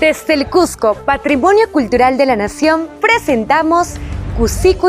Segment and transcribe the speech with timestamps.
[0.00, 3.94] Desde el Cusco, Patrimonio Cultural de la Nación, presentamos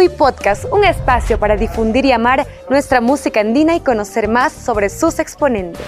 [0.02, 4.90] y Podcast, un espacio para difundir y amar nuestra música andina y conocer más sobre
[4.90, 5.86] sus exponentes.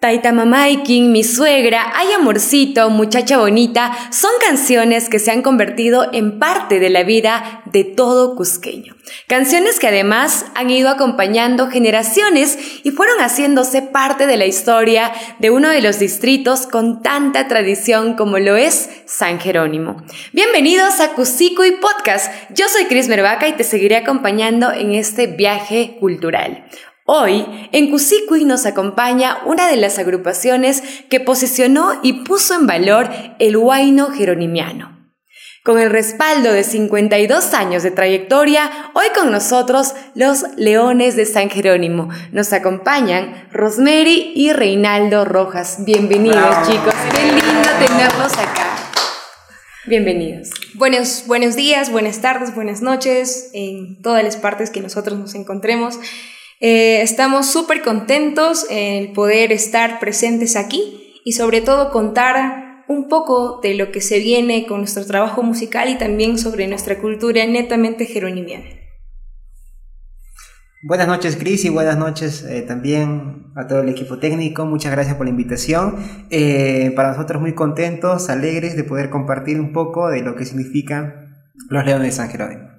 [0.00, 6.38] Taita Mamaikin, Mi Suegra, Ay Amorcito, Muchacha Bonita son canciones que se han convertido en
[6.38, 8.96] parte de la vida de todo cusqueño.
[9.26, 15.50] Canciones que además han ido acompañando generaciones y fueron haciéndose parte de la historia de
[15.50, 20.02] uno de los distritos con tanta tradición como lo es San Jerónimo.
[20.32, 22.32] Bienvenidos a Cusico y Podcast.
[22.54, 26.64] Yo soy Cris Mervaca y te seguiré acompañando en este viaje cultural.
[27.12, 33.10] Hoy, en Cusicui nos acompaña una de las agrupaciones que posicionó y puso en valor
[33.40, 35.10] el huayno jeronimiano.
[35.64, 41.50] Con el respaldo de 52 años de trayectoria, hoy con nosotros los Leones de San
[41.50, 42.10] Jerónimo.
[42.30, 45.84] Nos acompañan Rosemary y Reinaldo Rojas.
[45.84, 48.68] Bienvenidos chicos, qué lindo tenerlos acá.
[49.86, 50.50] Bienvenidos.
[50.74, 55.98] Buenos, buenos días, buenas tardes, buenas noches en todas las partes que nosotros nos encontremos.
[56.62, 63.60] Eh, estamos súper contentos en poder estar presentes aquí y sobre todo contar un poco
[63.62, 68.04] de lo que se viene con nuestro trabajo musical y también sobre nuestra cultura netamente
[68.04, 68.66] jeronimiana.
[70.82, 74.66] Buenas noches Cris y buenas noches eh, también a todo el equipo técnico.
[74.66, 75.96] Muchas gracias por la invitación.
[76.28, 81.48] Eh, para nosotros muy contentos, alegres de poder compartir un poco de lo que significan
[81.70, 82.69] los Leones de San Jerónimo.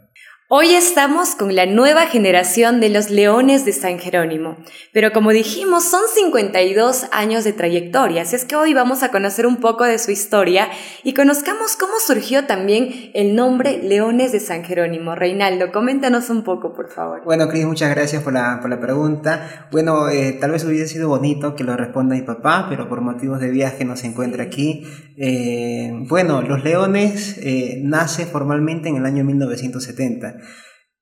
[0.53, 4.57] Hoy estamos con la nueva generación de los Leones de San Jerónimo,
[4.91, 9.47] pero como dijimos son 52 años de trayectoria, así es que hoy vamos a conocer
[9.47, 10.67] un poco de su historia
[11.05, 15.15] y conozcamos cómo surgió también el nombre Leones de San Jerónimo.
[15.15, 17.23] Reinaldo, coméntanos un poco, por favor.
[17.23, 19.69] Bueno, Cris, muchas gracias por la, por la pregunta.
[19.71, 23.39] Bueno, eh, tal vez hubiese sido bonito que lo responda mi papá, pero por motivos
[23.39, 24.85] de viaje no se encuentra aquí.
[25.15, 30.40] Eh, bueno, los Leones eh, nace formalmente en el año 1970.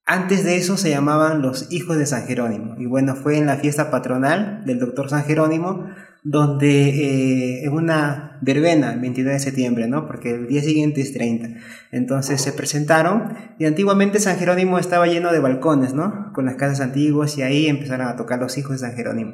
[0.05, 2.75] Antes de eso se llamaban los hijos de San Jerónimo.
[2.79, 5.85] Y bueno, fue en la fiesta patronal del doctor San Jerónimo,
[6.23, 10.07] donde eh, en una verbena, el 22 de septiembre, ¿no?
[10.07, 11.59] Porque el día siguiente es 30.
[11.91, 16.31] Entonces se presentaron y antiguamente San Jerónimo estaba lleno de balcones, ¿no?
[16.33, 19.33] Con las casas antiguas y ahí empezaron a tocar los hijos de San Jerónimo.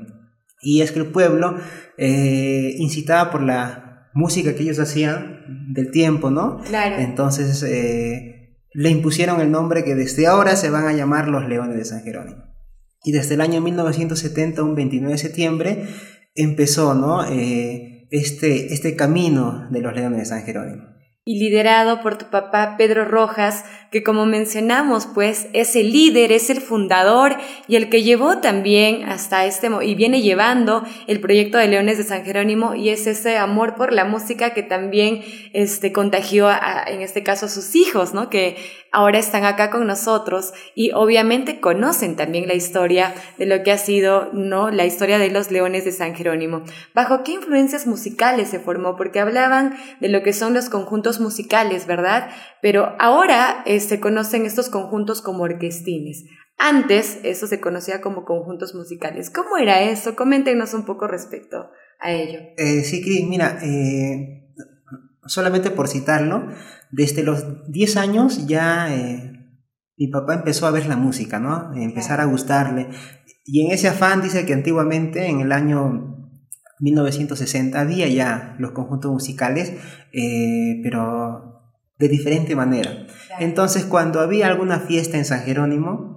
[0.61, 1.55] Y es que el pueblo,
[1.97, 6.59] eh, incitaba por la música que ellos hacían del tiempo, ¿no?
[6.67, 6.97] Claro.
[6.97, 8.44] Entonces, eh,
[8.75, 12.03] le impusieron el nombre que desde ahora se van a llamar los Leones de San
[12.03, 12.43] Jerónimo.
[13.03, 15.87] Y desde el año 1970, un 29 de septiembre,
[16.35, 17.25] empezó ¿no?
[17.25, 22.75] Eh, este, este camino de los Leones de San Jerónimo y liderado por tu papá
[22.77, 27.37] Pedro Rojas, que como mencionamos, pues es el líder, es el fundador
[27.67, 32.03] y el que llevó también hasta este y viene llevando el proyecto de Leones de
[32.03, 35.21] San Jerónimo y es ese amor por la música que también
[35.53, 36.49] este contagió
[36.87, 38.29] en este caso a sus hijos, ¿no?
[38.29, 38.57] Que
[38.91, 43.77] ahora están acá con nosotros y obviamente conocen también la historia de lo que ha
[43.77, 44.71] sido, ¿no?
[44.71, 46.63] La historia de los Leones de San Jerónimo.
[46.93, 48.95] ¿Bajo qué influencias musicales se formó?
[48.95, 52.29] Porque hablaban de lo que son los conjuntos musicales, ¿verdad?
[52.61, 56.25] Pero ahora eh, se conocen estos conjuntos como orquestines.
[56.57, 59.29] Antes eso se conocía como conjuntos musicales.
[59.29, 60.15] ¿Cómo era eso?
[60.15, 61.69] Coméntenos un poco respecto
[61.99, 62.39] a ello.
[62.57, 64.53] Eh, sí, Cris, mira, eh,
[65.25, 66.47] solamente por citarlo,
[66.91, 69.33] desde los 10 años ya eh,
[69.97, 71.73] mi papá empezó a ver la música, ¿no?
[71.75, 72.87] Empezar a gustarle.
[73.45, 76.31] Y en ese afán dice que antiguamente, en el año
[76.79, 79.73] 1960, había ya los conjuntos musicales,
[80.83, 81.54] pero
[81.97, 83.07] de diferente manera.
[83.39, 86.15] Entonces, cuando había alguna fiesta en San Jerónimo,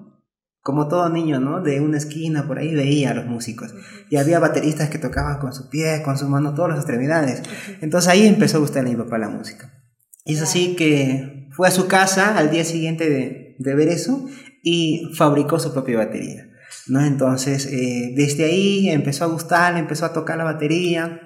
[0.60, 1.62] como todo niño, ¿no?
[1.62, 3.74] De una esquina por ahí veía a los músicos.
[4.10, 7.42] Y había bateristas que tocaban con su pie, con su mano, todas las extremidades.
[7.80, 9.72] Entonces ahí empezó a gustarle a mi papá la música.
[10.24, 14.26] Y es así que fue a su casa al día siguiente de, de ver eso
[14.62, 16.50] y fabricó su propia batería.
[16.86, 17.00] ¿no?
[17.00, 21.20] Entonces, eh, desde ahí empezó a gustarle, empezó a tocar la batería.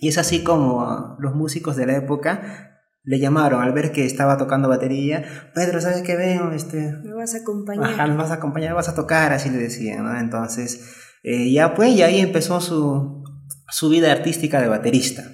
[0.00, 2.67] Y es así como los músicos de la época
[3.08, 5.24] le llamaron al ver que estaba tocando batería,
[5.54, 6.52] Pedro, ¿sabes qué veo?
[6.52, 7.94] Este, me vas a acompañar.
[7.94, 10.20] Ajá, me vas a acompañar, vas a tocar, así le decían, ¿no?
[10.20, 13.24] Entonces, eh, ya pues, y ahí empezó su,
[13.70, 15.24] su vida artística de baterista.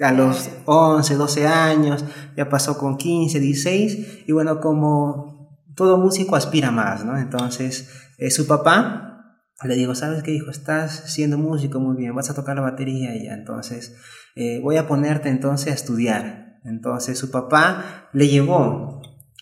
[0.00, 2.04] A los 11, 12 años,
[2.36, 7.18] ya pasó con 15, 16, y bueno, como todo músico aspira más, ¿no?
[7.18, 10.52] Entonces, eh, su papá le digo, ¿sabes qué, hijo?
[10.52, 13.96] Estás siendo músico muy bien, vas a tocar la batería y ya, entonces,
[14.36, 16.45] eh, voy a ponerte entonces a estudiar.
[16.66, 18.96] Entonces su papá le llevó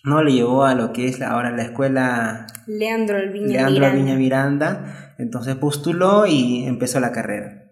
[0.04, 0.22] ¿no?
[0.22, 3.90] Le llevó a lo que es ahora la escuela Leandro Alviña Leandro Miranda.
[3.90, 5.14] Alviña Miranda.
[5.18, 7.63] Entonces postuló y empezó la carrera.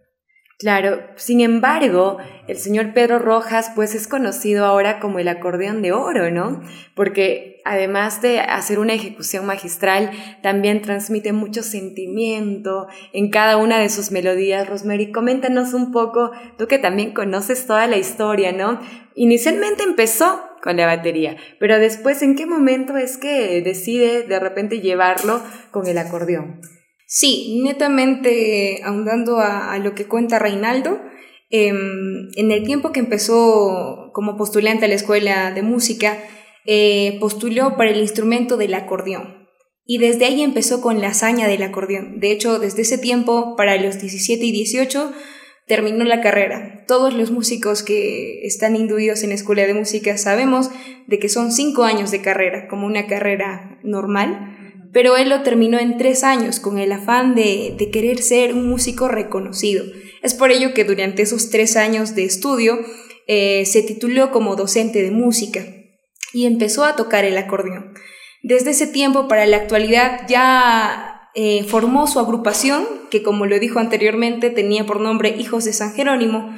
[0.62, 5.90] Claro, sin embargo, el señor Pedro Rojas pues es conocido ahora como el acordeón de
[5.90, 6.62] oro, ¿no?
[6.94, 13.88] Porque además de hacer una ejecución magistral, también transmite mucho sentimiento en cada una de
[13.88, 14.68] sus melodías.
[14.68, 18.78] Rosemary, coméntanos un poco, tú que también conoces toda la historia, ¿no?
[19.16, 24.80] Inicialmente empezó con la batería, pero después, ¿en qué momento es que decide de repente
[24.80, 25.42] llevarlo
[25.72, 26.60] con el acordeón?
[27.14, 30.98] Sí, netamente ahondando a, lo que cuenta Reinaldo,
[31.50, 36.16] eh, en el tiempo que empezó como postulante a la escuela de música,
[36.64, 39.46] eh, postuló para el instrumento del acordeón.
[39.84, 42.18] Y desde ahí empezó con la hazaña del acordeón.
[42.18, 45.12] De hecho, desde ese tiempo, para los 17 y 18,
[45.66, 46.86] terminó la carrera.
[46.88, 50.70] Todos los músicos que están induidos en la escuela de música sabemos
[51.06, 54.51] de que son cinco años de carrera, como una carrera normal
[54.92, 58.68] pero él lo terminó en tres años con el afán de, de, querer ser un
[58.68, 59.84] músico reconocido.
[60.22, 62.78] Es por ello que durante esos tres años de estudio
[63.26, 65.64] eh, se tituló como docente de música
[66.32, 67.94] y empezó a tocar el acordeón.
[68.42, 73.78] Desde ese tiempo para la actualidad ya eh, formó su agrupación, que como lo dijo
[73.78, 76.54] anteriormente tenía por nombre Hijos de San Jerónimo,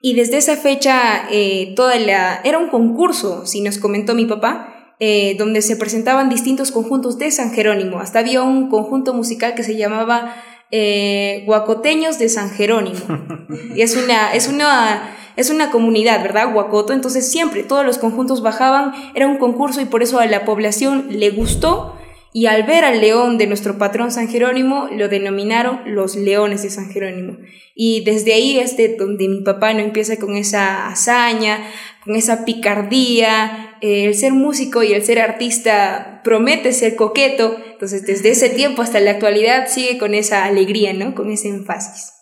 [0.00, 2.40] y desde esa fecha eh, toda la...
[2.44, 7.30] era un concurso, si nos comentó mi papá, eh, donde se presentaban distintos conjuntos de
[7.30, 8.00] San Jerónimo.
[8.00, 10.34] Hasta había un conjunto musical que se llamaba
[10.70, 13.00] eh, Guacoteños de San Jerónimo.
[13.74, 16.52] Y es una, es una, es una comunidad, ¿verdad?
[16.52, 16.92] Guacoto.
[16.92, 21.06] Entonces siempre todos los conjuntos bajaban, era un concurso y por eso a la población
[21.10, 21.96] le gustó.
[22.32, 26.70] Y al ver al león de nuestro patrón San Jerónimo, lo denominaron los leones de
[26.70, 27.38] San Jerónimo.
[27.74, 31.58] Y desde ahí es de donde mi papá no empieza con esa hazaña,
[32.04, 38.04] con esa picardía, eh, el ser músico y el ser artista promete ser coqueto, entonces
[38.04, 41.14] desde ese tiempo hasta la actualidad sigue con esa alegría, ¿no?
[41.14, 42.12] Con ese énfasis.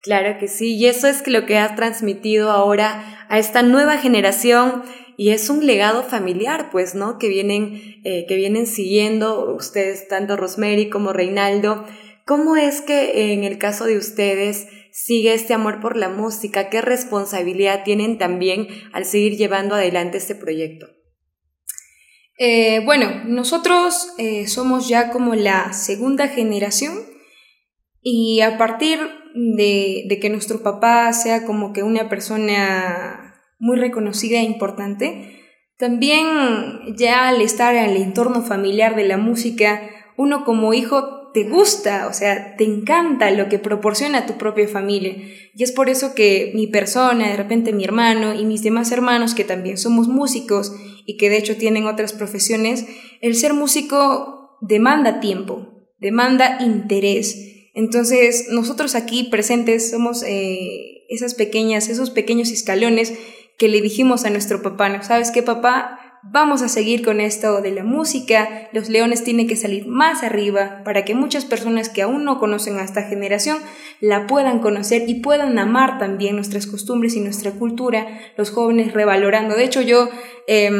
[0.00, 4.82] Claro que sí, y eso es lo que has transmitido ahora a esta nueva generación
[5.16, 7.18] y es un legado familiar, pues, ¿no?
[7.18, 11.84] Que vienen, eh, que vienen siguiendo ustedes, tanto Rosemary como Reinaldo.
[12.26, 16.70] ¿Cómo es que en el caso de ustedes sigue este amor por la música?
[16.70, 20.86] ¿Qué responsabilidad tienen también al seguir llevando adelante este proyecto?
[22.38, 26.94] Eh, bueno, nosotros eh, somos ya como la segunda generación
[28.00, 28.98] y a partir
[29.34, 33.31] de, que nuestro papá sea como que una persona
[33.62, 35.38] muy reconocida e importante,
[35.78, 36.26] también
[36.96, 42.08] ya al estar en el entorno familiar de la música, uno como hijo te gusta,
[42.08, 45.14] o sea, te encanta lo que proporciona tu propia familia.
[45.54, 49.34] Y es por eso que mi persona, de repente mi hermano y mis demás hermanos,
[49.34, 50.74] que también somos músicos
[51.06, 52.84] y que de hecho tienen otras profesiones,
[53.20, 55.68] el ser músico demanda tiempo,
[55.98, 57.68] demanda interés.
[57.74, 63.14] Entonces, nosotros aquí presentes somos eh, esas pequeñas, esos pequeños escalones
[63.58, 65.02] que le dijimos a nuestro papá, ¿no?
[65.02, 65.98] ¿Sabes qué, papá?
[66.24, 70.82] Vamos a seguir con esto de la música, los leones tienen que salir más arriba
[70.84, 73.58] para que muchas personas que aún no conocen a esta generación
[74.00, 78.06] la puedan conocer y puedan amar también nuestras costumbres y nuestra cultura,
[78.36, 79.56] los jóvenes revalorando.
[79.56, 80.10] De hecho, yo
[80.46, 80.70] eh,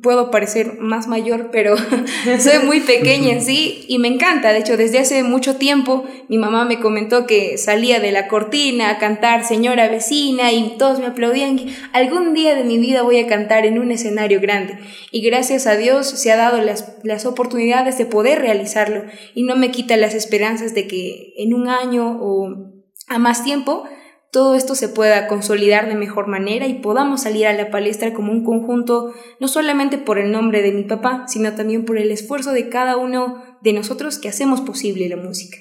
[0.00, 1.76] puedo parecer más mayor, pero
[2.38, 4.52] soy muy pequeña en sí y me encanta.
[4.52, 8.90] De hecho, desde hace mucho tiempo mi mamá me comentó que salía de la cortina
[8.90, 11.60] a cantar Señora vecina y todos me aplaudían.
[11.92, 14.78] Algún día de mi vida voy a cantar en un escenario grande
[15.10, 19.56] y gracias a Dios se ha dado las, las oportunidades de poder realizarlo y no
[19.56, 22.72] me quita las esperanzas de que en un año o
[23.08, 23.84] a más tiempo
[24.32, 28.32] todo esto se pueda consolidar de mejor manera y podamos salir a la palestra como
[28.32, 32.52] un conjunto, no solamente por el nombre de mi papá, sino también por el esfuerzo
[32.52, 35.58] de cada uno de nosotros que hacemos posible la música.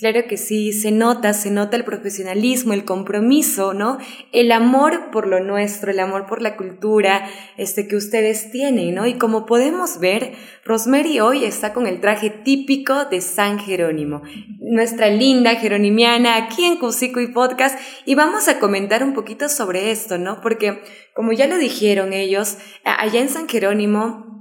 [0.00, 3.98] Claro que sí, se nota, se nota el profesionalismo, el compromiso, ¿no?
[4.32, 7.28] El amor por lo nuestro, el amor por la cultura,
[7.58, 9.06] este que ustedes tienen, ¿no?
[9.06, 10.32] Y como podemos ver,
[10.64, 14.22] Rosemary hoy está con el traje típico de San Jerónimo,
[14.58, 19.90] nuestra linda jeronimiana aquí en Cusico y Podcast, y vamos a comentar un poquito sobre
[19.90, 20.40] esto, ¿no?
[20.40, 20.80] Porque
[21.14, 24.39] como ya lo dijeron ellos, allá en San Jerónimo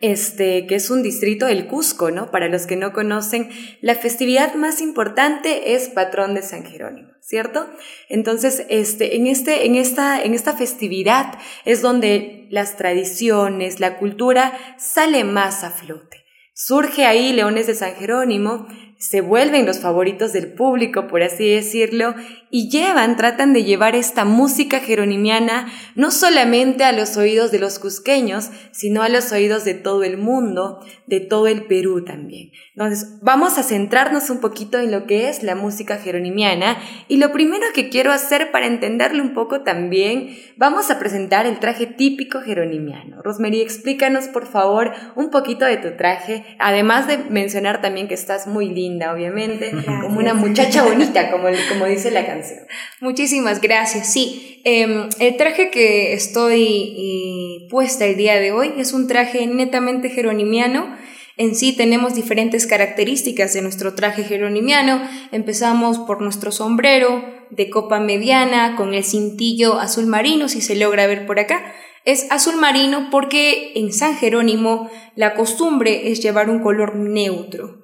[0.00, 2.30] este, que es un distrito del Cusco, ¿no?
[2.30, 3.50] Para los que no conocen,
[3.82, 7.68] la festividad más importante es patrón de San Jerónimo, ¿cierto?
[8.08, 14.58] Entonces, este, en, este, en, esta, en esta festividad es donde las tradiciones, la cultura
[14.78, 16.24] sale más a flote.
[16.54, 18.66] Surge ahí Leones de San Jerónimo,
[19.00, 22.14] se vuelven los favoritos del público, por así decirlo,
[22.50, 27.78] y llevan, tratan de llevar esta música jeronimiana no solamente a los oídos de los
[27.78, 32.50] cusqueños, sino a los oídos de todo el mundo, de todo el Perú también.
[32.74, 36.76] Entonces, vamos a centrarnos un poquito en lo que es la música jeronimiana
[37.08, 41.58] y lo primero que quiero hacer para entenderlo un poco también, vamos a presentar el
[41.58, 43.22] traje típico jeronimiano.
[43.22, 48.46] Rosemary, explícanos por favor un poquito de tu traje, además de mencionar también que estás
[48.46, 52.60] muy linda obviamente, como una muchacha bonita, como, como dice la canción.
[53.00, 54.12] Muchísimas gracias.
[54.12, 60.10] Sí, em, el traje que estoy puesta el día de hoy es un traje netamente
[60.10, 60.96] jeronimiano.
[61.36, 65.00] En sí tenemos diferentes características de nuestro traje jeronimiano.
[65.32, 71.06] Empezamos por nuestro sombrero de copa mediana con el cintillo azul marino, si se logra
[71.06, 71.72] ver por acá.
[72.04, 77.79] Es azul marino porque en San Jerónimo la costumbre es llevar un color neutro.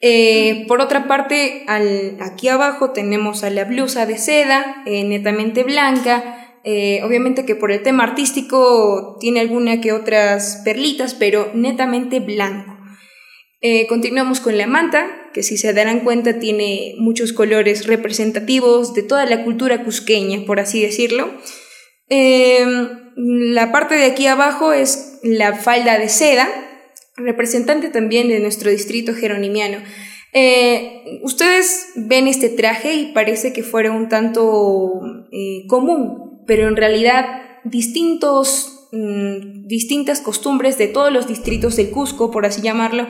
[0.00, 1.66] Eh, por otra parte,
[2.20, 6.34] aquí abajo tenemos a la blusa de seda, eh, netamente blanca.
[6.64, 12.76] Eh, obviamente que por el tema artístico tiene alguna que otras perlitas, pero netamente blanco.
[13.88, 19.26] continuamos con la manta, que si se darán cuenta tiene muchos colores representativos de toda
[19.26, 21.28] la cultura cusqueña, por así decirlo.
[23.16, 26.48] la parte de aquí abajo es la falda de seda,
[27.18, 29.78] representante también de nuestro distrito jeronimiano.
[30.32, 35.00] Eh, ustedes ven este traje y parece que fuera un tanto
[35.32, 42.30] eh, común, pero en realidad distintos, mm, distintas costumbres de todos los distritos del Cusco,
[42.30, 43.06] por así llamarlo,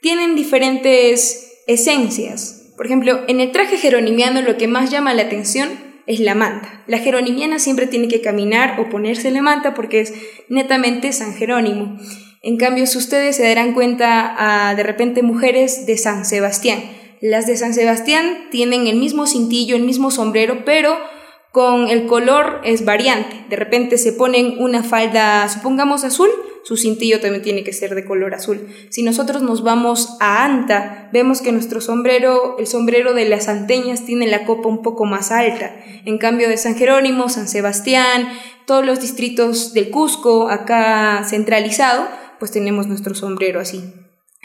[0.00, 2.72] tienen diferentes esencias.
[2.76, 5.68] Por ejemplo, en el traje jeronimiano lo que más llama la atención
[6.06, 6.82] es la manta.
[6.86, 10.14] La jeronimiana siempre tiene que caminar o ponerse la manta porque es
[10.48, 11.98] netamente San Jerónimo.
[12.42, 16.80] En cambio, si ustedes se darán cuenta a de repente mujeres de San Sebastián,
[17.20, 20.96] las de San Sebastián tienen el mismo cintillo, el mismo sombrero, pero
[21.50, 23.44] con el color es variante.
[23.48, 26.30] De repente se ponen una falda, supongamos azul,
[26.62, 28.68] su cintillo también tiene que ser de color azul.
[28.90, 34.04] Si nosotros nos vamos a Anta, vemos que nuestro sombrero, el sombrero de las anteñas
[34.04, 35.74] tiene la copa un poco más alta.
[36.04, 38.28] En cambio de San Jerónimo, San Sebastián,
[38.66, 42.06] todos los distritos del Cusco, acá centralizado,
[42.38, 43.92] pues tenemos nuestro sombrero así.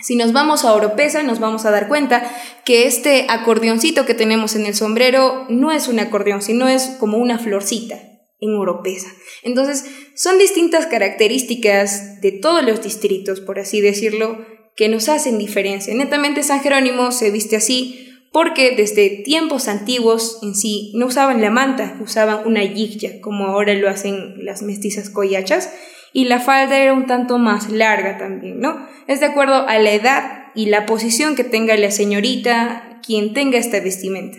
[0.01, 2.29] Si nos vamos a Oropesa, nos vamos a dar cuenta
[2.65, 7.17] que este acordeoncito que tenemos en el sombrero no es un acordeón, sino es como
[7.17, 8.01] una florcita
[8.39, 9.07] en Oropesa.
[9.43, 9.85] Entonces,
[10.15, 14.45] son distintas características de todos los distritos, por así decirlo,
[14.75, 15.93] que nos hacen diferencia.
[15.93, 21.51] Netamente San Jerónimo se viste así porque desde tiempos antiguos en sí no usaban la
[21.51, 25.69] manta, usaban una yigya, como ahora lo hacen las mestizas coyachas,
[26.13, 28.87] y la falda era un tanto más larga también, ¿no?
[29.07, 33.57] Es de acuerdo a la edad y la posición que tenga la señorita quien tenga
[33.57, 34.37] esta vestimenta.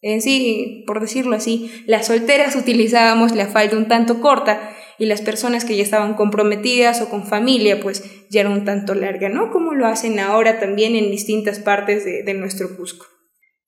[0.00, 5.20] En sí, por decirlo así, las solteras utilizábamos la falda un tanto corta y las
[5.20, 9.50] personas que ya estaban comprometidas o con familia, pues ya era un tanto larga, ¿no?
[9.50, 13.15] Como lo hacen ahora también en distintas partes de, de nuestro Cusco.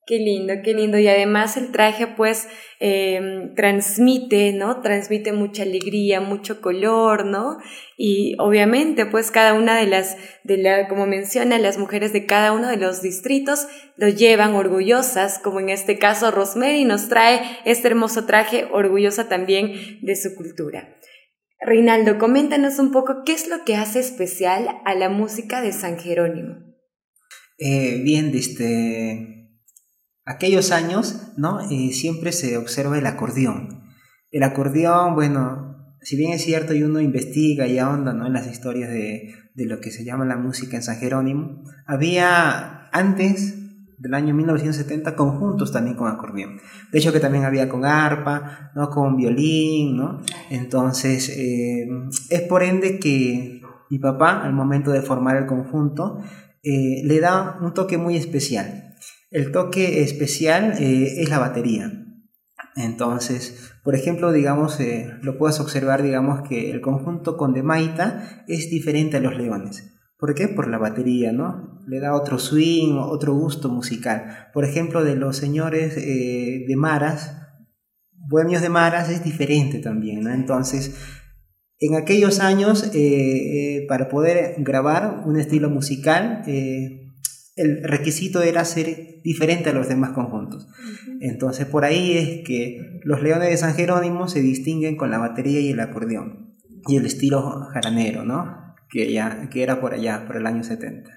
[0.09, 0.97] Qué lindo, qué lindo.
[0.97, 2.47] Y además el traje pues
[2.79, 4.81] em, transmite, ¿no?
[4.81, 7.59] Transmite mucha alegría, mucho color, ¿no?
[7.95, 12.53] Y obviamente pues cada una de las, de la, como menciona, las mujeres de cada
[12.53, 17.89] uno de los distritos lo llevan orgullosas, como en este caso Rosemary nos trae este
[17.89, 20.97] hermoso traje orgullosa también de su cultura.
[21.61, 25.99] Reinaldo, coméntanos un poco qué es lo que hace especial a la música de San
[25.99, 26.55] Jerónimo.
[27.59, 29.38] Eh, bien, este
[30.29, 31.59] aquellos años, ¿no?
[31.71, 33.83] Eh, siempre se observa el acordeón.
[34.31, 38.27] El acordeón, bueno, si bien es cierto y uno investiga y ahonda, ¿no?
[38.27, 43.55] En las historias de, lo que se llama la música en San Jerónimo, había antes
[43.97, 46.59] del año 1970 conjuntos también con acordeón.
[46.91, 48.91] De hecho que también había con arpa, ¿no?
[48.91, 50.21] Con violín, ¿no?
[50.51, 51.87] Entonces, eh,
[52.29, 56.19] es por ende que mi papá, al momento de formar el conjunto,
[56.61, 58.88] eh, le da un toque muy especial.
[59.31, 62.03] El toque especial eh, es la batería.
[62.75, 68.43] Entonces, por ejemplo, digamos, eh, lo puedes observar, digamos, que el conjunto con de Maita
[68.47, 69.93] es diferente a los leones.
[70.17, 70.47] ¿Por qué?
[70.47, 71.79] Por la batería, ¿no?
[71.85, 74.49] Le da otro swing, otro gusto musical.
[74.51, 77.35] Por ejemplo, de los señores eh, de Maras,
[78.11, 80.31] Bohemios de Maras es diferente también, ¿no?
[80.31, 80.95] Entonces,
[81.77, 82.91] en aquellos años,
[83.87, 86.43] para poder grabar un estilo musical,
[87.59, 90.67] el requisito era ser diferente a los demás conjuntos.
[91.19, 95.59] Entonces por ahí es que los Leones de San Jerónimo se distinguen con la batería
[95.59, 96.55] y el acordeón
[96.87, 97.41] y el estilo
[97.73, 98.75] jaranero, ¿no?
[98.89, 101.11] Que, ya, que era por allá, por el año 70.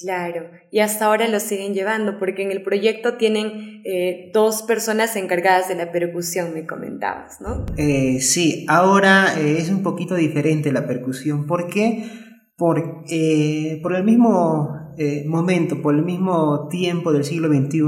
[0.00, 5.16] Claro, y hasta ahora lo siguen llevando, porque en el proyecto tienen eh, dos personas
[5.16, 7.66] encargadas de la percusión, me comentabas, ¿no?
[7.76, 11.46] Eh, sí, ahora eh, es un poquito diferente la percusión.
[11.46, 12.04] ¿Por qué?
[12.56, 13.04] Por,
[13.82, 14.77] por el mismo
[15.26, 17.80] momento, por el mismo tiempo del siglo XXI,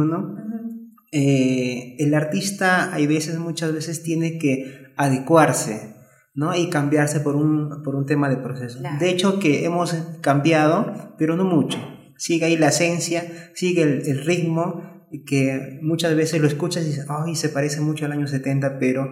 [1.12, 5.95] el artista hay veces, muchas veces tiene que adecuarse
[6.35, 6.55] ¿no?
[6.57, 8.79] y cambiarse por un, por un tema de proceso.
[8.99, 11.79] De hecho, que hemos cambiado, pero no mucho
[12.21, 17.35] sigue ahí la esencia, sigue el, ritmo, que muchas veces lo escuchas y dices, ay,
[17.35, 19.11] se parece mucho al año 70, pero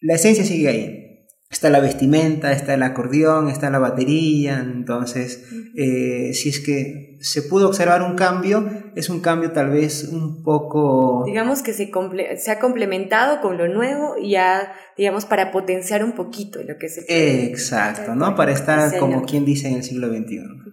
[0.00, 1.07] la esencia sigue ahí.
[1.50, 7.42] Está la vestimenta, está el acordeón, está la batería, entonces eh, si es que se
[7.42, 11.24] pudo observar un cambio, es un cambio tal vez un poco...
[11.26, 11.90] Digamos que se,
[12.36, 16.90] se ha complementado con lo nuevo y ya, digamos, para potenciar un poquito lo que
[16.90, 17.04] se...
[17.46, 18.36] Exacto, ¿no?
[18.36, 20.68] Para estar como quien dice en el siglo XXI.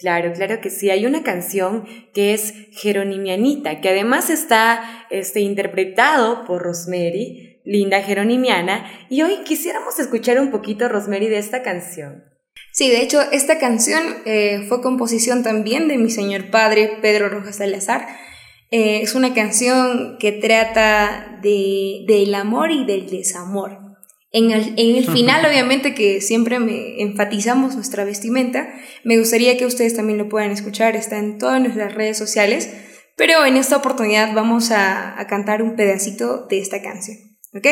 [0.00, 0.88] Claro, claro que sí.
[0.88, 1.84] Hay una canción
[2.14, 9.98] que es Jeronimianita, que además está este, interpretado por Rosemary, linda jeronimiana, y hoy quisiéramos
[9.98, 12.24] escuchar un poquito, Rosemary, de esta canción.
[12.72, 17.56] Sí, de hecho, esta canción eh, fue composición también de mi señor padre, Pedro Rojas
[17.56, 18.06] Salazar.
[18.70, 23.90] Eh, es una canción que trata de, del amor y del desamor.
[24.32, 28.68] En el, final, obviamente, que siempre me enfatizamos nuestra vestimenta,
[29.02, 32.72] me gustaría que ustedes también lo puedan escuchar, está en todas nuestras redes sociales,
[33.16, 37.18] pero en esta oportunidad vamos a, cantar un pedacito de esta canción,
[37.54, 37.66] ¿ok?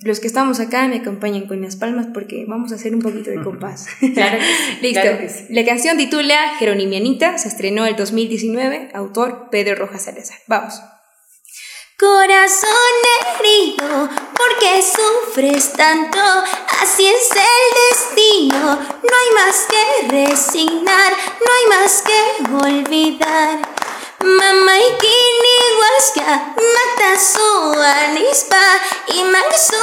[0.00, 3.30] Los que estamos acá me acompañan con las palmas porque vamos a hacer un poquito
[3.30, 3.86] de compás.
[4.14, 4.38] Claro,
[4.82, 5.00] Listo.
[5.48, 10.38] La canción titula Jeronimianita, se estrenó el 2019, autor Pedro Rojas Salazar.
[10.46, 10.80] Vamos.
[11.98, 12.68] Corazón
[13.40, 16.18] herido, ¿por qué sufres tanto?
[16.82, 23.60] Así es el destino, no hay más que resignar, no hay más que olvidar.
[24.20, 28.62] Mamá y kini huasca, mata su anispa,
[29.08, 29.76] y man su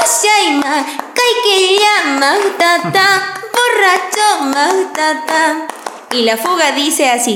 [0.00, 0.86] asyaima,
[1.78, 5.66] llama tata, borracho magtata.
[6.12, 7.34] Y la fuga dice así.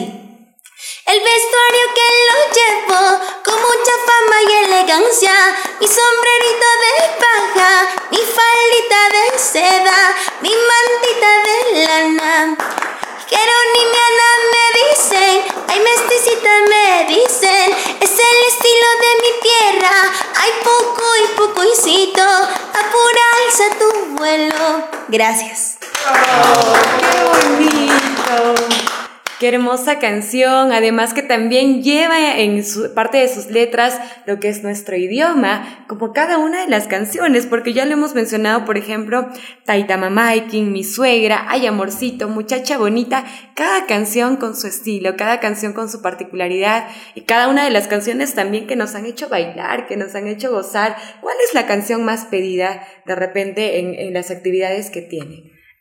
[1.06, 3.02] El vestuario que lo llevo
[3.44, 5.34] con mucha fama y elegancia,
[5.80, 12.56] mi sombrerito de paja, mi faldita de seda, mi mantita de lana.
[13.30, 14.33] Dicen,
[15.74, 19.90] ay mesticita me dicen, es el estilo de mi tierra,
[20.40, 24.88] hay poco y poco incito, apura alza tu vuelo.
[25.08, 25.78] Gracias.
[26.06, 29.03] Oh, ¡Qué bonito!
[29.44, 34.48] Qué hermosa canción, además que también lleva en su, parte de sus letras lo que
[34.48, 38.78] es nuestro idioma, como cada una de las canciones, porque ya lo hemos mencionado, por
[38.78, 39.28] ejemplo,
[39.66, 45.74] Taita Mamaikin, Mi Suegra, Ay Amorcito, Muchacha Bonita, cada canción con su estilo, cada canción
[45.74, 49.86] con su particularidad y cada una de las canciones también que nos han hecho bailar,
[49.86, 50.96] que nos han hecho gozar.
[51.20, 55.02] ¿Cuál es la canción más pedida de repente en, en las actividades que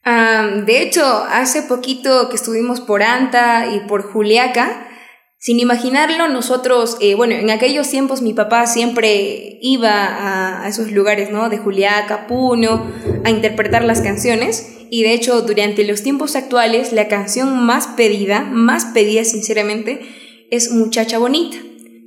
[0.06, 4.88] de hecho, hace poquito que estuvimos por Anta y por Juliaca,
[5.44, 11.32] sin imaginarlo, nosotros, eh, bueno, en aquellos tiempos mi papá siempre iba a, esos lugares,
[11.32, 11.50] ¿no?
[11.50, 12.90] De Juliaca, Puno,
[13.26, 14.70] a interpretar las canciones.
[14.90, 20.00] Y de hecho, durante los tiempos actuales, la canción más pedida, más pedida sinceramente,
[20.50, 21.58] es Muchacha Bonita.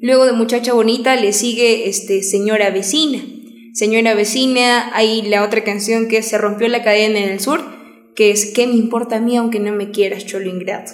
[0.00, 3.22] Luego de Muchacha Bonita le sigue este, Señora Vecina.
[3.74, 7.75] Señora Vecina, hay la otra canción que Se rompió la cadena en el sur
[8.16, 10.92] que es ¿Qué me importa a mí aunque no me quieras, cholo ingrato?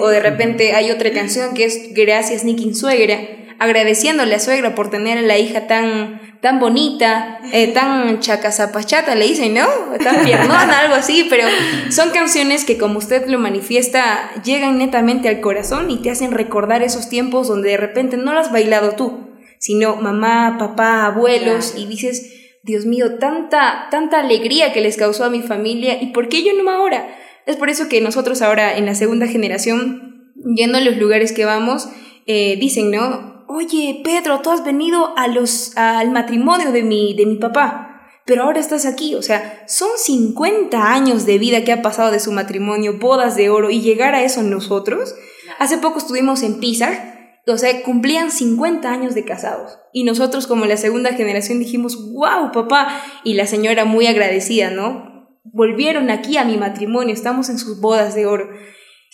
[0.00, 3.18] O de repente hay otra canción que es Gracias Nikin Suegra,
[3.58, 9.26] agradeciéndole a suegra por tener a la hija tan, tan bonita, eh, tan chacazapachata, le
[9.26, 9.66] dicen, ¿no?
[10.02, 11.46] Tan piernona, algo así, pero
[11.90, 16.82] son canciones que como usted lo manifiesta, llegan netamente al corazón y te hacen recordar
[16.82, 21.86] esos tiempos donde de repente no lo has bailado tú, sino mamá, papá, abuelos, y
[21.86, 26.42] dices, Dios mío, tanta, tanta alegría que les causó a mi familia y por qué
[26.42, 27.14] yo no ahora.
[27.44, 31.44] Es por eso que nosotros ahora en la segunda generación, yendo a los lugares que
[31.44, 31.90] vamos,
[32.26, 33.44] eh, dicen, ¿no?
[33.48, 38.44] Oye, Pedro, tú has venido a los, al matrimonio de mi, de mi papá, pero
[38.44, 39.14] ahora estás aquí.
[39.14, 43.50] O sea, son 50 años de vida que ha pasado de su matrimonio, bodas de
[43.50, 45.14] oro, y llegar a eso nosotros.
[45.58, 47.13] Hace poco estuvimos en Pisa
[47.46, 49.78] o sea, cumplían 50 años de casados.
[49.92, 53.02] Y nosotros como la segunda generación dijimos, wow, papá.
[53.22, 55.28] Y la señora muy agradecida, ¿no?
[55.44, 58.48] Volvieron aquí a mi matrimonio, estamos en sus bodas de oro.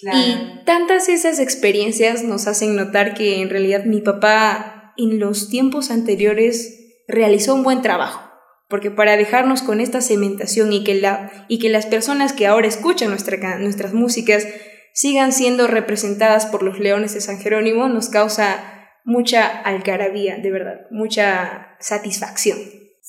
[0.03, 5.90] Y tantas esas experiencias nos hacen notar que en realidad mi papá en los tiempos
[5.90, 8.31] anteriores realizó un buen trabajo.
[8.69, 12.69] Porque para dejarnos con esta cementación y que, la, y que las personas que ahora
[12.69, 14.47] escuchan nuestra, nuestras músicas
[14.92, 20.81] sigan siendo representadas por los leones de San Jerónimo nos causa mucha algarabía, de verdad,
[20.90, 22.59] mucha satisfacción.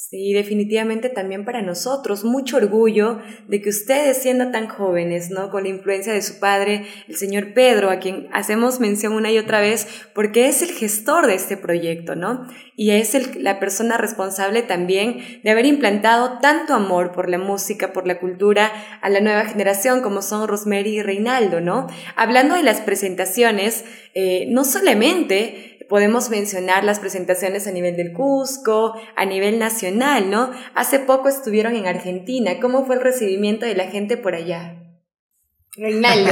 [0.09, 5.51] Sí, definitivamente también para nosotros, mucho orgullo de que ustedes, siendo tan jóvenes, ¿no?
[5.51, 9.37] Con la influencia de su padre, el señor Pedro, a quien hacemos mención una y
[9.37, 12.47] otra vez, porque es el gestor de este proyecto, ¿no?
[12.75, 18.07] Y es la persona responsable también de haber implantado tanto amor por la música, por
[18.07, 18.71] la cultura,
[19.03, 21.85] a la nueva generación, como son Rosemary y Reinaldo, ¿no?
[22.15, 23.85] Hablando de las presentaciones,
[24.15, 30.49] eh, no solamente podemos mencionar las presentaciones a nivel del Cusco, a nivel nacional, ¿no?
[30.73, 32.61] Hace poco estuvieron en Argentina.
[32.61, 34.81] ¿Cómo fue el recibimiento de la gente por allá?
[35.75, 36.31] Reinaldo.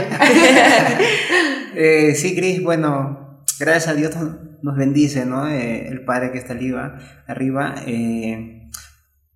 [1.76, 4.16] eh, sí, Cris, bueno, gracias a Dios
[4.62, 5.50] nos bendice, ¿no?
[5.50, 6.98] Eh, el Padre que está arriba.
[7.28, 8.70] arriba eh,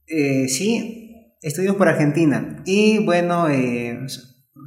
[0.08, 2.64] eh, sí, estuvimos por Argentina.
[2.66, 3.48] Y bueno,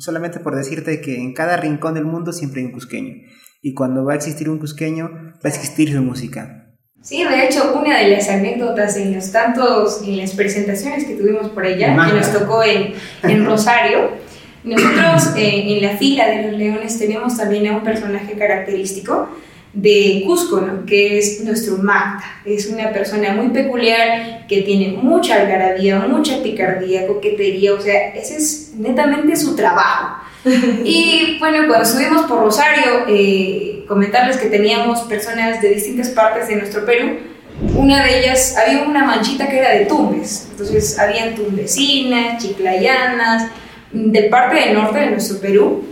[0.00, 3.14] solamente por decirte que en cada rincón del mundo siempre hay un cusqueño
[3.62, 6.66] y cuando va a existir un cusqueño, va a existir su música.
[7.02, 11.50] Sí, de hecho, una de las anécdotas en los tantos, en las presentaciones que tuvimos
[11.50, 14.10] por allá, que nos tocó en, en Rosario,
[14.64, 19.28] nosotros eh, en la fila de los leones tenemos también a un personaje característico
[19.76, 20.86] de Cusco, ¿no?
[20.86, 22.24] que es nuestro Magda.
[22.46, 28.36] Es una persona muy peculiar que tiene mucha algarabía, mucha picardía, coquetería, o sea, ese
[28.38, 30.22] es netamente su trabajo.
[30.84, 36.56] Y bueno, cuando subimos por Rosario, eh, comentarles que teníamos personas de distintas partes de
[36.56, 37.18] nuestro Perú.
[37.74, 40.48] Una de ellas, había una manchita que era de tumbes.
[40.52, 43.50] Entonces, habían tumbesinas, chiclayanas,
[43.92, 45.84] del parte del norte de nuestro Perú.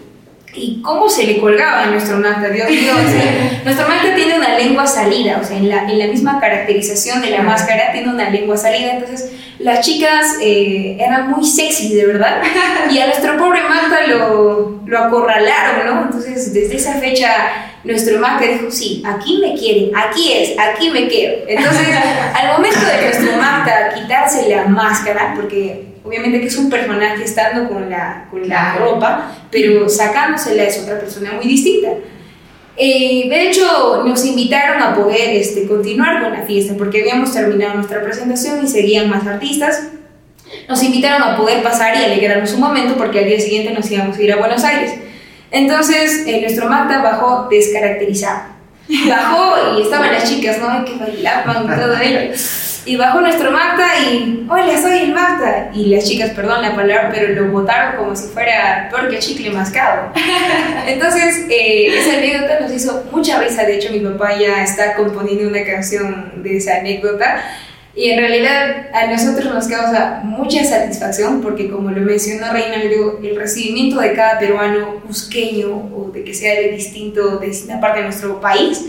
[0.57, 2.49] ¿Y cómo se le colgaba a nuestro manta?
[2.49, 2.93] Dios mío,
[3.65, 7.31] nuestro manta tiene una lengua salida, o sea, en la, en la misma caracterización de
[7.31, 8.95] la máscara tiene una lengua salida.
[8.95, 12.43] Entonces, las chicas eh, eran muy sexy, de verdad,
[12.91, 16.03] y a nuestro pobre Magda lo, lo acorralaron, ¿no?
[16.03, 17.31] Entonces, desde esa fecha,
[17.83, 21.45] nuestro Magda dijo, sí, aquí me quieren, aquí es, aquí me quedo.
[21.49, 21.89] Entonces,
[22.35, 27.69] al momento de nuestro Magda quitarse la máscara, porque obviamente que es un personaje estando
[27.69, 31.89] con la, con la ropa, pero sacándosela es otra persona muy distinta.
[32.77, 37.75] Eh, de hecho, nos invitaron a poder este, continuar con la fiesta porque habíamos terminado
[37.75, 39.89] nuestra presentación y seguían más artistas.
[40.69, 44.17] Nos invitaron a poder pasar y alegrarnos un momento porque al día siguiente nos íbamos
[44.17, 44.95] a ir a Buenos Aires.
[45.51, 48.55] Entonces, eh, nuestro Magda bajó descaracterizado.
[49.09, 50.85] Bajó y estaban las chicas, ¿no?
[50.85, 52.35] Que bailaban y todo ello.
[52.87, 55.71] Y bajó nuestro Magda y, hola, soy el Magda.
[55.73, 59.51] Y las chicas, perdón la palabra, pero lo botaron como si fuera peor que chicle
[59.51, 60.13] mascado.
[60.87, 63.65] Entonces, eh, esa anécdota nos hizo mucha risa.
[63.65, 67.43] De hecho, mi papá ya está componiendo una canción de esa anécdota.
[67.97, 73.37] Y en realidad a nosotros nos causa mucha satisfacción porque como lo mencionó Reinaldo, el
[73.37, 78.07] recibimiento de cada peruano cusqueño o de que sea de distinto, de distinta parte de
[78.07, 78.87] nuestro país,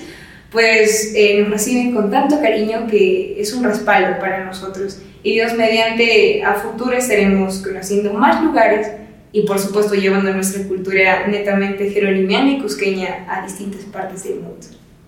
[0.56, 5.00] pues eh, nos reciben con tanto cariño que es un respaldo para nosotros.
[5.22, 8.88] Y Dios mediante a futuro estaremos conociendo más lugares
[9.34, 14.66] y por supuesto llevando nuestra cultura netamente jeronimiana y cusqueña a distintas partes del mundo.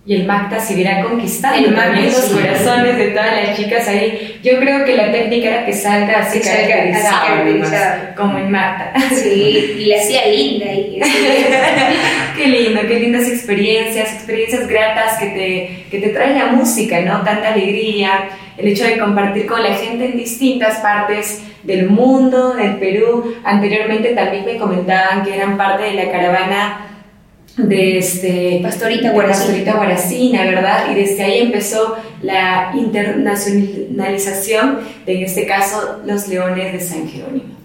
[0.08, 4.40] Y el Magda seguirá conquistando también los corazones de todas las chicas ahí.
[4.42, 8.94] Yo creo que la técnica era que salga así caracterizada, como el Magda.
[9.10, 10.66] Sí, y le hacía linda.
[10.72, 11.02] Y
[12.38, 17.22] qué lindo, qué lindas experiencias, experiencias gratas que te, que te trae la música, ¿no?
[17.24, 22.78] Tanta alegría, el hecho de compartir con la gente en distintas partes del mundo, del
[22.78, 23.36] Perú.
[23.44, 26.87] Anteriormente también me comentaban que eran parte de la caravana
[27.58, 30.46] de este, Pastorita Guaracina.
[30.46, 30.92] ¿verdad?
[30.92, 37.56] Y desde ahí empezó la internacionalización de, en este caso, los Leones de San Jerónimo.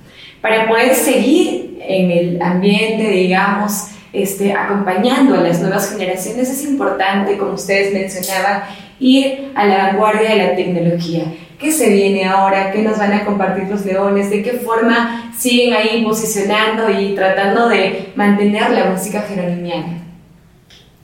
[0.41, 7.39] Para poder seguir en el ambiente, digamos, este, acompañando a las nuevas generaciones, es importante,
[7.39, 8.65] como ustedes mencionaban,
[8.99, 11.25] ir a la vanguardia de la tecnología.
[11.63, 12.73] ¿Qué se viene ahora?
[12.73, 14.31] ¿Qué nos van a compartir los leones?
[14.31, 20.03] ¿De qué forma siguen ahí posicionando y tratando de mantener la música jeronimiana?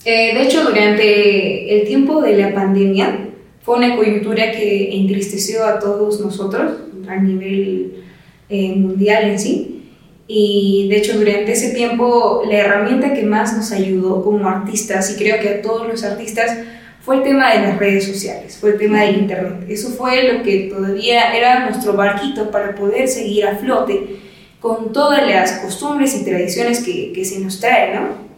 [0.05, 3.29] Eh, de hecho, durante el tiempo de la pandemia
[3.63, 6.73] fue una coyuntura que entristeció a todos nosotros
[7.09, 8.03] a nivel
[8.49, 9.85] eh, mundial en sí.
[10.27, 15.23] Y de hecho, durante ese tiempo, la herramienta que más nos ayudó como artistas, y
[15.23, 16.59] creo que a todos los artistas,
[17.03, 19.65] fue el tema de las redes sociales, fue el tema del Internet.
[19.69, 24.17] Eso fue lo que todavía era nuestro barquito para poder seguir a flote
[24.61, 28.29] con todas las costumbres y tradiciones que, que se nos traen, ¿no?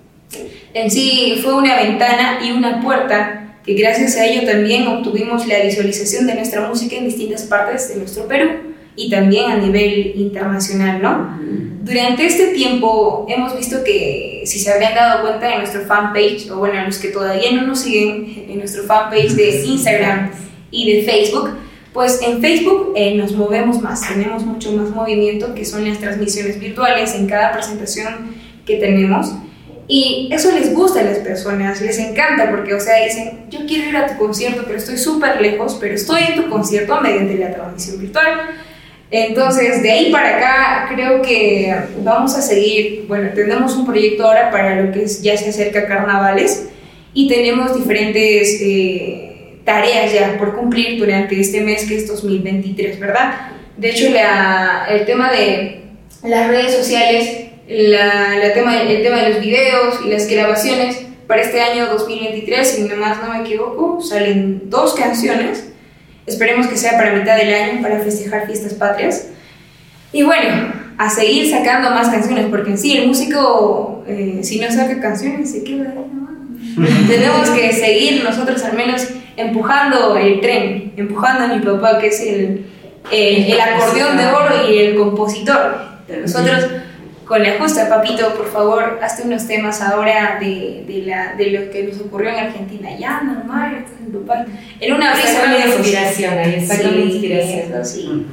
[0.74, 5.60] En sí fue una ventana y una puerta que gracias a ello también obtuvimos la
[5.60, 8.69] visualización de nuestra música en distintas partes de nuestro Perú
[9.00, 11.38] y también a nivel internacional, ¿no?
[11.82, 16.58] Durante este tiempo hemos visto que, si se habrían dado cuenta en nuestro fanpage, o
[16.58, 20.32] bueno, los que todavía no nos siguen en nuestro fanpage de Instagram
[20.70, 21.50] y de Facebook,
[21.94, 26.60] pues en Facebook eh, nos movemos más, tenemos mucho más movimiento, que son las transmisiones
[26.60, 28.34] virtuales en cada presentación
[28.66, 29.32] que tenemos.
[29.88, 33.88] Y eso les gusta a las personas, les encanta porque, o sea, dicen, yo quiero
[33.88, 37.54] ir a tu concierto, pero estoy súper lejos, pero estoy en tu concierto mediante la
[37.54, 38.50] transmisión virtual.
[39.10, 44.50] Entonces, de ahí para acá, creo que vamos a seguir, bueno, tenemos un proyecto ahora
[44.50, 46.68] para lo que ya se acerca carnavales
[47.12, 53.52] y tenemos diferentes eh, tareas ya por cumplir durante este mes que es 2023, ¿verdad?
[53.76, 55.80] De hecho, la, el tema de
[56.22, 61.06] las redes sociales la, tema, el tema de los videos y las grabaciones.
[61.26, 65.69] Para este año 2023, si más no me equivoco, salen dos canciones.
[66.26, 69.28] Esperemos que sea para mitad del año, para festejar fiestas patrias.
[70.12, 74.70] Y bueno, a seguir sacando más canciones, porque en sí el músico, eh, si no
[74.70, 75.94] saca canciones, se queda
[77.08, 82.20] Tenemos que seguir nosotros al menos empujando el tren, empujando a mi papá, que es
[82.20, 82.66] el,
[83.10, 85.90] el, el acordeón de oro y el compositor.
[86.20, 86.66] Nosotros
[87.30, 87.88] con la justa.
[87.88, 92.30] Papito, por favor, hazte unos temas ahora de, de, la, de lo que nos ocurrió
[92.30, 92.90] en Argentina.
[92.98, 93.84] Ya, normal.
[94.80, 95.46] En una brisa.
[95.46, 97.84] de inspiración, ahí está sí, con inspiración.
[97.84, 98.26] sí.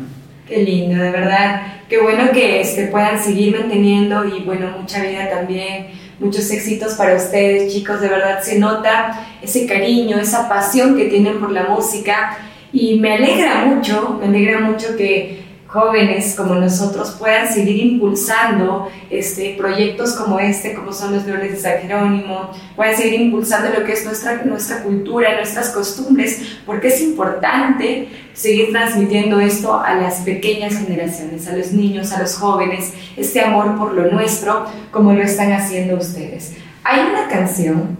[0.47, 1.61] Qué lindo, de verdad.
[1.87, 5.89] Qué bueno que se puedan seguir manteniendo y bueno, mucha vida también.
[6.19, 8.01] Muchos éxitos para ustedes, chicos.
[8.01, 12.35] De verdad se nota ese cariño, esa pasión que tienen por la música.
[12.73, 15.45] Y me alegra mucho, me alegra mucho que
[15.77, 21.59] jóvenes como nosotros puedan seguir impulsando este, proyectos como este, como son los Leones de
[21.59, 26.99] San Jerónimo, puedan seguir impulsando lo que es nuestra, nuestra cultura, nuestras costumbres, porque es
[27.01, 33.41] importante seguir transmitiendo esto a las pequeñas generaciones, a los niños, a los jóvenes, este
[33.41, 36.53] amor por lo nuestro, como lo están haciendo ustedes.
[36.83, 37.97] Hay una canción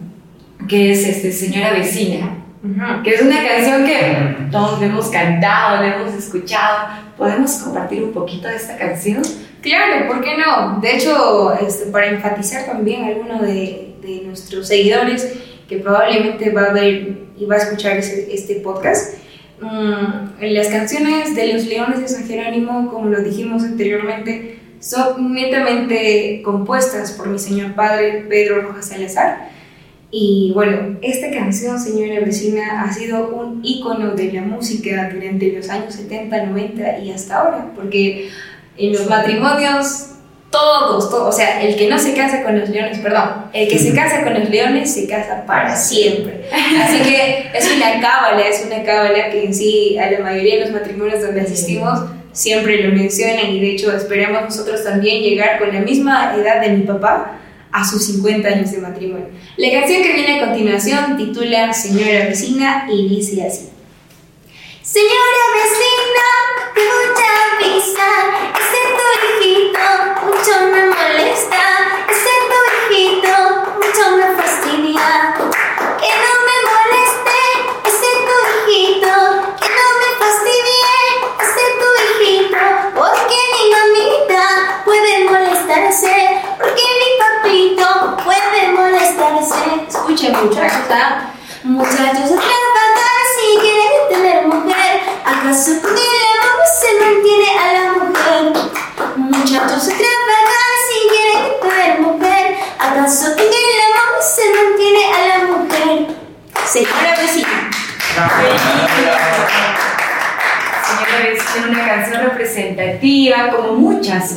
[0.67, 2.46] que es este, Señora Vecina,
[3.03, 6.87] que es una canción que todos hemos cantado, hemos escuchado.
[7.15, 9.21] ¿Podemos compartir un poquito de esta canción?
[9.61, 10.79] Claro, ¿por qué no?
[10.79, 15.33] De hecho, este, para enfatizar también a alguno de, de, nuestros seguidores
[15.67, 19.15] que probablemente va a ver y va a escuchar ese, este podcast,
[19.61, 26.41] um, las canciones de los Leones de San Jerónimo, como lo dijimos anteriormente, son netamente
[26.43, 29.56] compuestas por mi señor padre Pedro Rojas Salazar
[30.09, 35.69] y bueno, esta canción, señora vecina, ha sido un icono de la música durante los
[35.69, 38.29] años 70, 90 y hasta ahora, porque
[38.77, 40.11] en los matrimonios
[40.49, 43.77] todos, todos, o sea, el que no se casa con los leones, perdón, el que
[43.77, 46.45] se casa con los leones se casa para siempre.
[46.81, 50.61] Así que es una cábala, es una cábala que en sí a la mayoría de
[50.61, 51.99] los matrimonios donde asistimos
[52.31, 56.69] siempre lo mencionan y de hecho esperamos nosotros también llegar con la misma edad de
[56.69, 57.41] mi papá
[57.77, 59.27] a sus 50 años de matrimonio.
[59.55, 63.69] La canción que viene a continuación titula Señora Vecina y dice así.
[64.81, 66.27] Señora vecina,
[66.73, 68.25] te voy a avisar,
[68.57, 69.85] ese tu hijito
[70.25, 71.63] mucho me molesta,
[72.09, 72.59] ese tu
[72.95, 73.33] hijito
[73.75, 75.09] mucho me fastidia,
[76.01, 77.39] que no me moleste,
[77.85, 78.37] ese tu
[78.71, 79.13] hijito,
[79.61, 80.97] que no me fastidie,
[81.43, 82.63] ese tu hijito,
[82.95, 84.43] porque mi mamita
[84.85, 86.15] puede molestarse,
[86.57, 86.87] porque
[88.23, 89.87] puede molestarse.
[89.87, 91.31] Escuchen, muchachos, ¿ah?
[91.63, 95.01] Muchachos, a trabajar si quieren tener mujer.
[95.25, 98.43] ¿Acaso con el amor se mantiene a la mujer?
[99.17, 102.57] Muchachos, a trabajar si quieren tener mujer.
[102.79, 105.95] ¿Acaso con el amor se mantiene a la mujer?
[106.65, 107.69] Señora vecina.
[110.87, 114.35] Señora vecina, una canción representativa, como muchas,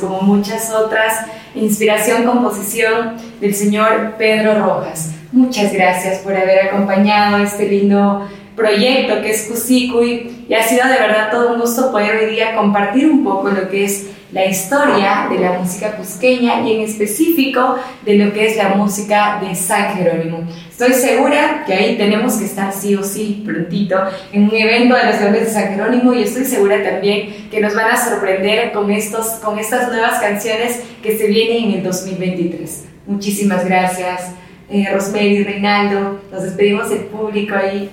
[0.70, 5.12] como muchas otras inspiración, composición del señor Pedro Rojas.
[5.33, 10.94] Muchas gracias por haber acompañado este lindo proyecto que es Cusicuy y ha sido de
[10.94, 15.26] verdad todo un gusto poder hoy día compartir un poco lo que es la historia
[15.30, 19.96] de la música cusqueña y en específico de lo que es la música de San
[19.96, 20.46] Jerónimo.
[20.70, 23.96] Estoy segura que ahí tenemos que estar sí o sí prontito
[24.32, 27.74] en un evento de los Leones de San Jerónimo y estoy segura también que nos
[27.74, 32.84] van a sorprender con, estos, con estas nuevas canciones que se vienen en el 2023.
[33.06, 34.32] Muchísimas gracias,
[34.70, 36.20] eh, Rosemary, Reinaldo.
[36.30, 37.90] Nos despedimos del público ahí.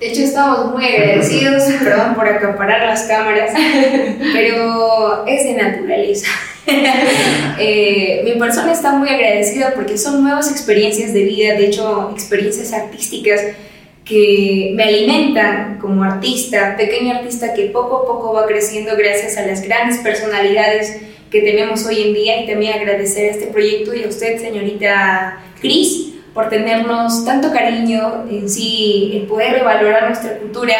[0.00, 3.52] De hecho, estamos muy agradecidos, perdón por acaparar las cámaras,
[4.32, 6.26] pero es de naturaleza.
[7.58, 12.72] eh, mi persona está muy agradecida porque son nuevas experiencias de vida, de hecho, experiencias
[12.72, 13.42] artísticas
[14.02, 19.46] que me alimentan como artista, pequeño artista que poco a poco va creciendo gracias a
[19.46, 20.96] las grandes personalidades
[21.30, 25.44] que tenemos hoy en día y también agradecer a este proyecto y a usted, señorita
[25.60, 30.74] Cris, por tenernos tanto cariño en sí, el poder revalorar nuestra cultura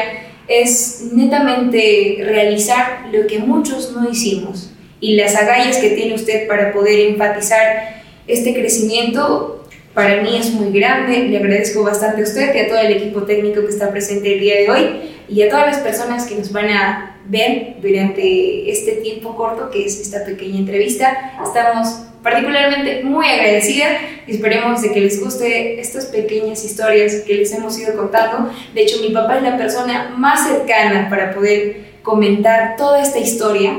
[0.49, 6.73] es netamente realizar lo que muchos no hicimos y las agallas que tiene usted para
[6.73, 11.29] poder enfatizar este crecimiento para mí es muy grande.
[11.29, 14.41] Le agradezco bastante a usted y a todo el equipo técnico que está presente el
[14.41, 14.87] día de hoy
[15.29, 19.87] y a todas las personas que nos van a ver durante este tiempo corto que
[19.87, 21.33] es esta pequeña entrevista.
[21.43, 23.87] Estamos particularmente muy agradecida
[24.27, 28.51] y esperemos de que les guste estas pequeñas historias que les hemos ido contando.
[28.75, 33.73] De hecho, mi papá es la persona más cercana para poder comentar toda esta historia,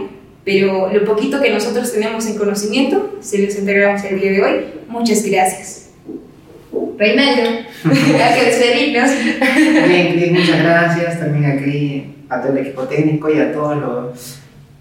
[0.43, 4.65] pero lo poquito que nosotros tenemos en conocimiento se los entregamos el día de hoy.
[4.87, 5.89] Muchas gracias.
[6.97, 7.49] Reinaldo,
[7.83, 9.09] hay que despedirnos.
[9.87, 11.19] Bien, Cris, muchas gracias.
[11.19, 13.79] También aquí a todo el equipo técnico y a todas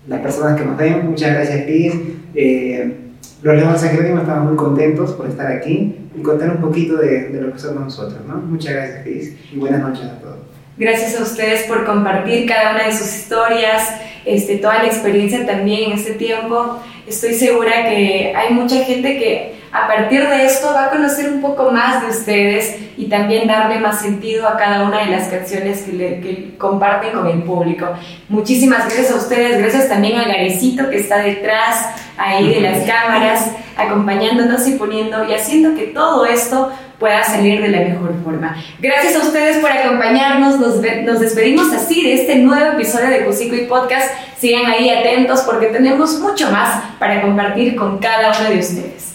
[0.07, 1.07] las personas que nos ven.
[1.07, 1.95] Muchas gracias, Cris.
[2.35, 3.10] Eh,
[3.43, 7.41] los Leones Academy estamos muy contentos por estar aquí y contar un poquito de, de
[7.41, 8.21] lo que somos nosotros.
[8.27, 8.37] ¿no?
[8.37, 10.37] Muchas gracias, Cris, y buenas noches a todos.
[10.77, 15.93] Gracias a ustedes por compartir cada una de sus historias, este, toda la experiencia también
[15.93, 16.81] en este tiempo.
[17.07, 21.41] Estoy segura que hay mucha gente que a partir de esto va a conocer un
[21.41, 25.83] poco más de ustedes y también darle más sentido a cada una de las canciones
[25.83, 27.87] que, le, que comparten con el público.
[28.29, 31.87] Muchísimas gracias a ustedes, gracias también a Garecito que está detrás
[32.17, 37.69] ahí de las cámaras, acompañándonos y poniendo y haciendo que todo esto pueda salir de
[37.69, 38.55] la mejor forma.
[38.79, 43.65] Gracias a ustedes por acompañarnos, nos, despedimos así de este nuevo episodio de Cusico y
[43.65, 44.09] Podcast.
[44.39, 49.15] Sigan ahí atentos porque tenemos mucho más para compartir con cada uno de ustedes.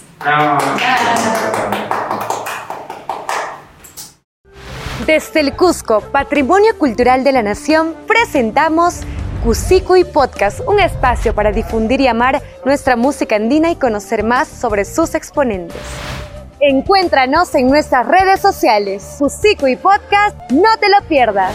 [5.06, 9.02] Desde el Cusco, Patrimonio Cultural de la Nación, presentamos
[9.44, 14.48] Cusico y Podcast, un espacio para difundir y amar nuestra música andina y conocer más
[14.48, 15.78] sobre sus exponentes.
[16.60, 19.18] Encuéntranos en nuestras redes sociales.
[19.20, 21.54] Cusico y Podcast, no te lo pierdas.